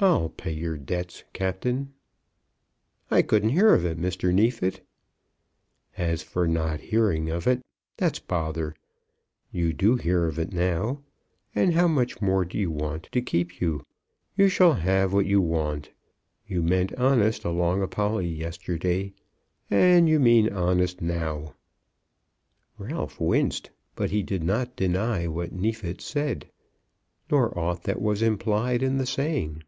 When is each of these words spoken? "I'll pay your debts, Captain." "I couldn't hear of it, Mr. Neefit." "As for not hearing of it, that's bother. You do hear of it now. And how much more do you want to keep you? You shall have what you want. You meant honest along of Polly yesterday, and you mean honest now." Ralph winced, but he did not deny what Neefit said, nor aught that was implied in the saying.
"I'll 0.00 0.30
pay 0.30 0.50
your 0.50 0.76
debts, 0.76 1.22
Captain." 1.32 1.92
"I 3.08 3.22
couldn't 3.22 3.50
hear 3.50 3.72
of 3.72 3.84
it, 3.84 4.00
Mr. 4.00 4.34
Neefit." 4.34 4.84
"As 5.96 6.24
for 6.24 6.48
not 6.48 6.80
hearing 6.80 7.30
of 7.30 7.46
it, 7.46 7.64
that's 7.98 8.18
bother. 8.18 8.74
You 9.52 9.72
do 9.72 9.94
hear 9.94 10.26
of 10.26 10.40
it 10.40 10.52
now. 10.52 11.02
And 11.54 11.74
how 11.74 11.86
much 11.86 12.20
more 12.20 12.44
do 12.44 12.58
you 12.58 12.68
want 12.68 13.10
to 13.12 13.22
keep 13.22 13.60
you? 13.60 13.86
You 14.36 14.48
shall 14.48 14.72
have 14.72 15.12
what 15.12 15.26
you 15.26 15.40
want. 15.40 15.92
You 16.48 16.64
meant 16.64 16.92
honest 16.96 17.44
along 17.44 17.80
of 17.82 17.90
Polly 17.92 18.26
yesterday, 18.26 19.12
and 19.70 20.08
you 20.08 20.18
mean 20.18 20.52
honest 20.52 21.00
now." 21.00 21.54
Ralph 22.76 23.20
winced, 23.20 23.70
but 23.94 24.10
he 24.10 24.24
did 24.24 24.42
not 24.42 24.74
deny 24.74 25.28
what 25.28 25.52
Neefit 25.52 26.00
said, 26.00 26.50
nor 27.30 27.56
aught 27.56 27.84
that 27.84 28.02
was 28.02 28.20
implied 28.20 28.82
in 28.82 28.98
the 28.98 29.06
saying. 29.06 29.62